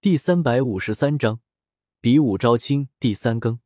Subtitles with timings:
[0.00, 1.40] 第三百五十三章
[2.00, 3.58] 比武招亲第三更。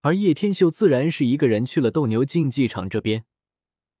[0.00, 3.24] 而叶天秀自然是一个人去了斗牛竞技场这边。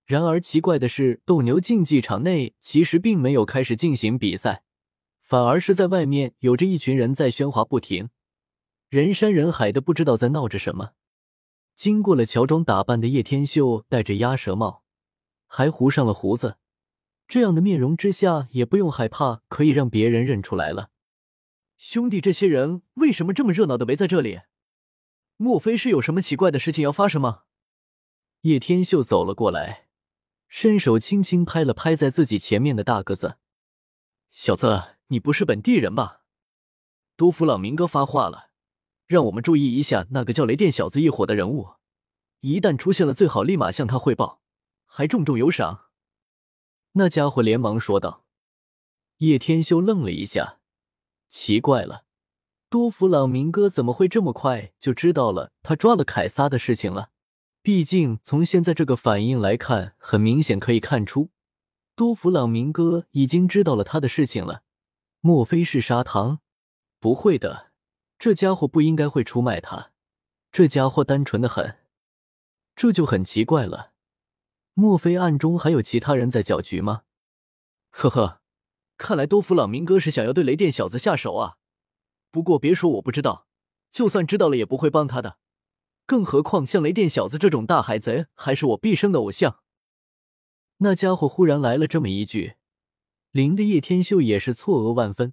[0.06, 4.62] 然而奇怪的是，斗牛竞技场内其实并没有开始进行比赛，
[5.22, 8.10] 反而是在外面有着一群人在喧哗不停，
[8.88, 10.92] 人山人海的，不知道在闹着什么。
[11.74, 14.84] 经过了乔装打扮的叶天秀，戴着鸭舌帽，
[15.48, 16.58] 还糊上了胡子，
[17.26, 20.90] 这样的面容之下，也不用害怕可以让别人认出来了。
[21.82, 24.42] 兄弟，这些人为什么这么热闹的围在这里？
[25.38, 27.44] 莫非是有什么奇怪的事情要发生吗？
[28.42, 29.88] 叶天秀走了过来，
[30.46, 33.38] 伸手轻轻拍了拍在自己前面的大个子
[34.30, 36.20] ：“小子，你不是本地人吧？
[37.16, 38.50] 多弗朗明哥发话了。”
[39.08, 41.76] 让我们注意一下那个叫雷电小子一伙的人物，
[42.40, 44.42] 一旦出现了，最好立马向他汇报，
[44.84, 45.86] 还重重有赏。
[46.92, 48.26] 那家伙连忙说道。
[49.16, 50.59] 叶天修愣了一下，
[51.30, 52.04] 奇怪了，
[52.68, 57.10] 多弗朗明哥怎么会这么快就知道了他抓了凯撒的事情了？
[57.62, 61.30] 毕竟从现在这个反应来看，很明显可以看出，
[61.94, 64.62] 多弗朗明哥已经知道了他的事情了。
[65.20, 66.40] 莫非是砂糖？
[66.98, 67.70] 不会的。
[68.18, 69.92] 这家伙不应该会出卖他，
[70.50, 71.78] 这家伙单纯的很，
[72.74, 73.92] 这就很奇怪了。
[74.74, 77.02] 莫非暗中还有其他人在搅局吗？
[77.90, 78.39] 呵呵，
[79.00, 81.56] 看来多弗朗明哥是想要对雷电小子下手啊。
[82.30, 83.46] 不过别说我不知道，
[83.90, 85.38] 就算知道了也不会帮他的。
[86.04, 89.60] 更何况像雷电小子这种大海贼，还是我毕生的偶像。
[90.78, 92.56] 那家伙忽然来了这么一句，
[93.30, 95.32] 林的叶天秀也是错愕万分。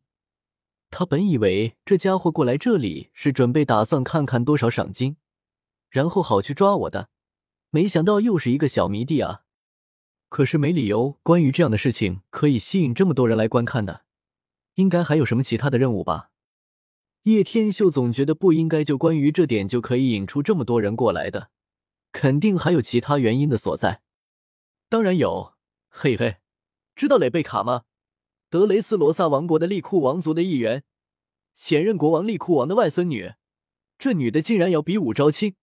[0.90, 5.18] 他本以为这家伙过来这里是准备打算看看多少赏金，
[5.90, 7.10] 然后好去抓我的，
[7.70, 9.42] 没想到又是一个小迷弟啊！
[10.30, 14.04] 可是没理由，关于这样的事情可以吸引这么多人来观看的，
[14.76, 16.32] 应该还有什么其他的任务吧？
[17.24, 21.50] 叶天秀总觉得不应该就关于这点就可以引出这么多人过来的，
[22.12, 24.02] 肯定还有其他原因的所在。
[24.90, 25.54] 当然有，
[25.90, 26.38] 嘿嘿，
[26.96, 27.84] 知道蕾贝卡吗？
[28.50, 30.86] 德雷斯罗萨王国的利库王族的一员，
[31.54, 33.34] 现任国王利库王的外孙女，
[33.98, 35.56] 这女的竟然要比武招亲，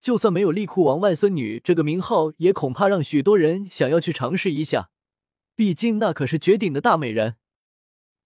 [0.00, 4.90] 就算没有利库王外孙女这个名号，也恐怕让许多人想要去尝试一下。
[5.54, 7.36] 毕竟那可是绝顶的大美人，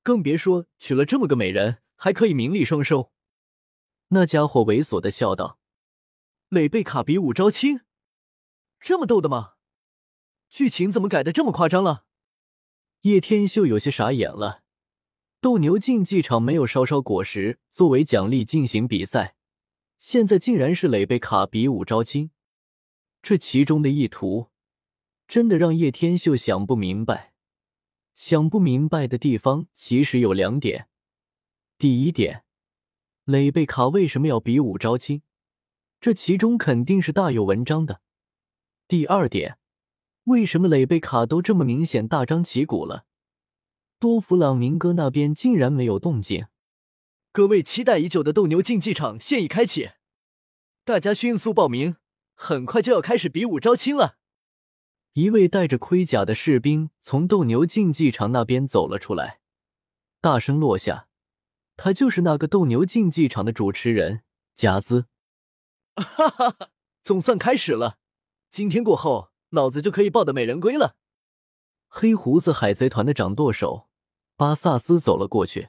[0.03, 3.11] 更别说娶了这么个美人，还可以名利双收。
[4.09, 5.59] 那家伙猥琐的笑道
[6.51, 7.81] ：“蕾贝卡比武招亲，
[8.79, 9.53] 这么逗的吗？
[10.51, 12.05] 剧情怎么改的这么夸张了？”
[13.03, 14.63] 叶天秀有些傻眼了，
[15.41, 19.37] 斗牛竞技场没有烧烧果实作为奖励进行比赛，
[20.03, 22.31] 现在竟然是蕾贝卡比武招亲，
[23.23, 24.49] 这其中的意图
[25.29, 27.35] 真的让叶天秀想不明白。
[28.17, 30.89] 想不明白的地方其实有两点：
[31.79, 32.43] 第一点，
[33.27, 35.23] 蕾贝卡为什么要比武招亲？
[36.01, 38.01] 这其中肯定是大有文章的。
[38.89, 39.57] 第二点。
[40.25, 43.07] 为什么蕾贝卡都这么明显大张旗鼓了，
[44.01, 46.47] 多弗朗明哥那边竟然没有动静？
[47.35, 49.93] 各位期待已久的斗牛竞技场现已开启，
[50.85, 51.97] 大家迅速报名，
[52.35, 54.19] 很快就要开始比武招亲了。
[55.15, 59.41] 一位戴着盔甲的士兵从斗牛竞技场那边走了出来，
[60.21, 61.09] 大声落下
[61.79, 65.07] ：“他就是那个斗牛竞技场的主持人贾兹。”
[65.97, 66.71] 哈哈哈，
[67.03, 67.97] 总算开始了，
[68.51, 69.31] 今天过后。
[69.49, 70.97] 老子就可以抱得美人归了。
[71.87, 73.87] 黑胡子海贼团的掌舵手
[74.35, 75.69] 巴萨斯走了过去，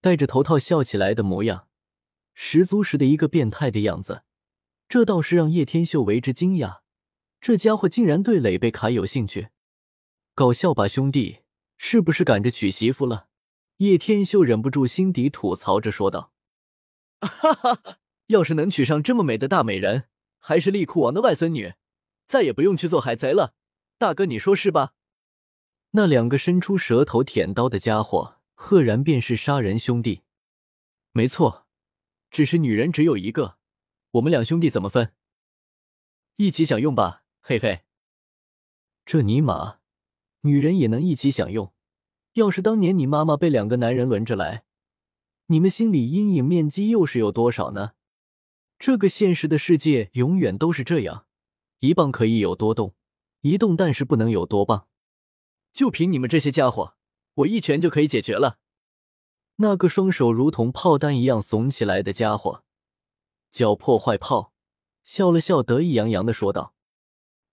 [0.00, 1.68] 戴着头套笑起来的模样，
[2.34, 4.22] 十足十的一个变态的样子。
[4.88, 6.80] 这倒是让叶天秀为之惊讶，
[7.40, 9.50] 这家伙竟然对蕾贝卡有兴趣。
[10.34, 11.40] 搞笑吧，兄弟，
[11.78, 13.28] 是不是赶着娶媳妇了？
[13.76, 16.32] 叶天秀忍不住心底吐槽着说道
[17.20, 20.04] ：“哈哈，要是能娶上这么美的大美人，
[20.38, 21.74] 还是利库王的外孙女。”
[22.26, 23.54] 再也不用去做海贼了，
[23.98, 24.92] 大哥，你说是吧？
[25.90, 30.20] 那两个伸出舌头舔刀的家伙，赫然便是杀人兄弟。
[31.12, 31.66] 没错，
[32.30, 33.56] 只是女人只有一个，
[34.10, 35.14] 我们两兄弟怎么分？
[36.36, 37.80] 一起享用吧，嘿嘿。
[39.06, 39.78] 这尼玛，
[40.42, 41.72] 女人也能一起享用？
[42.34, 44.64] 要是当年你妈妈被两个男人轮着来，
[45.46, 47.92] 你们心里阴影面积又是有多少呢？
[48.78, 51.26] 这个现实的世界永远都是这样。
[51.78, 52.94] 一棒可以有多动，
[53.40, 54.86] 一动但是不能有多棒。
[55.72, 56.98] 就凭你们这些家伙，
[57.40, 58.58] 我一拳就可以解决了。
[59.56, 62.62] 那个双手如同炮弹一样耸起来的家伙，
[63.50, 64.54] 叫破坏炮，
[65.04, 66.74] 笑了笑，得意洋洋的说道：“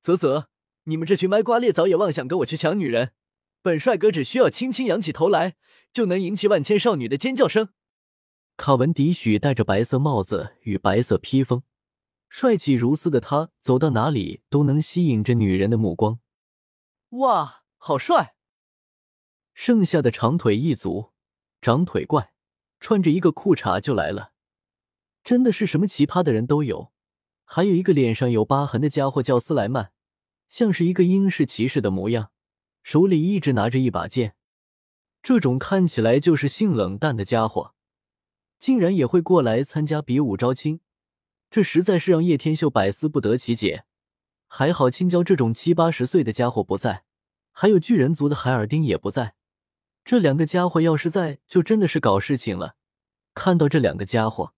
[0.02, 0.48] 啧啧，
[0.86, 3.12] 你们这群卖瓜裂枣也妄想跟我去抢女人？
[3.62, 5.56] 本帅哥只需要轻轻扬起头来，
[5.92, 7.70] 就能引起万千少女的尖叫声。
[8.56, 11.64] 卡文迪许戴着白色帽子与白色披风，
[12.30, 16.20] 帅气如丝的他走到哪里都能吸引着女人的目光。
[17.10, 18.37] 哇，好帅！
[19.60, 21.14] 剩下的长腿一族，
[21.64, 22.32] 长腿怪，
[22.80, 24.32] 穿着一个裤衩就来了，
[25.24, 26.94] 真的是什么奇葩的人都有。
[27.44, 29.92] 还有一个脸上有疤痕的家伙叫斯莱曼，
[30.48, 32.30] 像是一个英式骑士的模样，
[32.84, 34.36] 手里一直拿着一把剑。
[35.24, 37.74] 这种看起来就是性冷淡的家伙，
[38.60, 40.82] 竟然也会过来参加比武招亲，
[41.50, 43.86] 这实在是让叶天秀百思不得其解。
[44.48, 47.06] 还好青椒这种七八十岁的家伙不在，
[47.52, 49.34] 还有巨人族的海尔丁也不在。
[50.08, 52.78] 这两个家伙要是在，就真的是搞事情了。
[53.34, 54.54] 看到这两个家伙，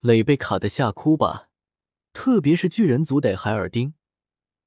[0.00, 1.50] 磊被卡的吓哭吧。
[2.14, 3.92] 特别是巨人族的海尔丁，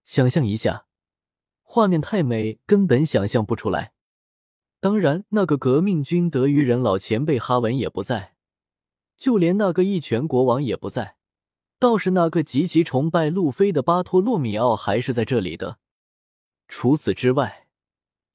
[0.05, 0.85] 想象一下，
[1.63, 3.93] 画面太美，根本想象不出来。
[4.79, 8.35] 当然，那个革命军德鱼人老前辈哈文也不在，
[9.17, 11.15] 就连那个一拳国王也不在。
[11.79, 15.79] 倒是那个极其崇拜路飞的巴托洛米奥还是在这里的。
[16.67, 17.68] 除此之外，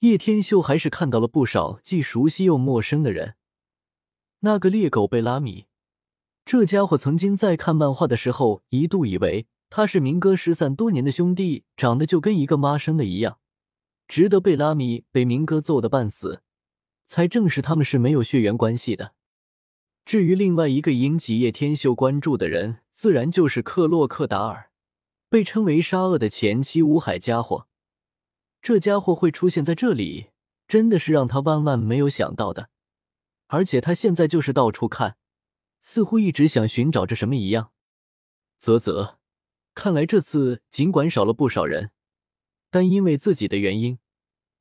[0.01, 3.37] 叶天秀还是看到了不少既熟悉又陌生的人。
[4.41, 5.67] 那个猎狗贝拉米。
[6.45, 13.39] 这家伙曾经在看漫画的时候，一度以为他是明哥失散多年的兄弟，长得就跟一个妈生的一样。
[14.07, 16.43] 直到贝拉米被明哥揍得半死，
[17.07, 19.15] 才证实他们是没有血缘关系的。
[20.05, 24.71] 至于另外一个引起叶天秀关注的人，自然就是克洛克达尔，
[25.31, 27.67] 被称为沙恶的前妻乌海家伙。
[28.65, 30.31] 这家伙会出现在这里，
[30.67, 32.71] 真的是让他万万没有想到的。
[33.49, 35.19] 而且他现在就是到处看。
[35.83, 37.73] 似乎一直想寻找着什么一样。
[38.59, 39.19] 啧啧，
[39.75, 41.91] 看来这次尽管少了不少人，
[42.71, 43.99] 但因为自己的原因，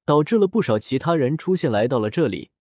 [0.03, 2.51] 导致了不少其他人出现来到了这里。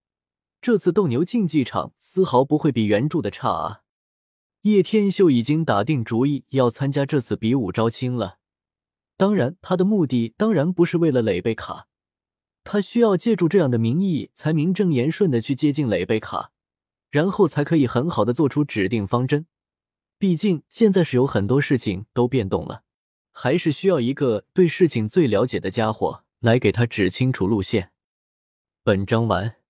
[0.60, 3.80] 这次斗牛竞技场丝毫不会比原著的差啊！
[4.60, 8.38] 叶天秀已经打定主意要参加这次比武招亲了。
[9.22, 11.86] 当然，他的目的当然不是为了蕾贝卡，
[12.64, 16.50] 他需要借助这样的名义才名正言顺的去接近蕾贝卡。
[17.08, 19.46] 然后才可以很好的做出指定方针。
[20.18, 22.82] 毕竟现在是有很多事情都变动了，
[23.30, 27.92] 还是需要一个对事情最了解的家伙来给他指清楚路线。
[28.82, 29.61] 本章完。